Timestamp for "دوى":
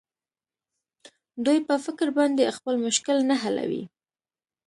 1.43-1.59